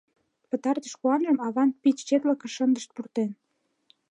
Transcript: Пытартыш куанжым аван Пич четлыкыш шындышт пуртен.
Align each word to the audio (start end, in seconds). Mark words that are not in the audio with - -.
Пытартыш 0.49 0.93
куанжым 1.01 1.37
аван 1.47 1.69
Пич 1.81 1.97
четлыкыш 2.07 2.51
шындышт 2.57 2.89
пуртен. 2.95 3.29